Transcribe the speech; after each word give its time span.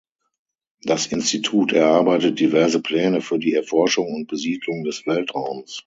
Das 0.81 1.05
Institut 1.05 1.73
erarbeitet 1.73 2.39
diverse 2.39 2.81
Pläne 2.81 3.21
für 3.21 3.37
die 3.37 3.53
Erforschung 3.53 4.11
und 4.15 4.27
Besiedlung 4.27 4.83
des 4.83 5.05
Weltraums. 5.05 5.79